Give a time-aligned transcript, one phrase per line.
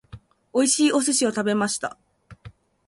[0.55, 1.95] 美味しいお寿司を食べました。